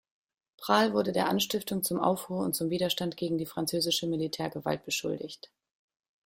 [0.57, 5.51] Prahl wurde der Anstiftung zum Aufruhr und zum Widerstand gegen die französische Militärgewalt beschuldigt.